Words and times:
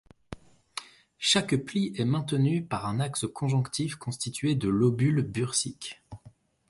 Chaque 1.19 1.55
pli 1.63 1.93
est 1.95 2.05
maintenu 2.05 2.63
par 2.65 2.87
un 2.87 2.99
axe 2.99 3.27
conjonctif 3.31 3.97
constitué 3.97 4.55
de 4.55 4.67
lobules 4.67 5.21
bursiques. 5.21 6.01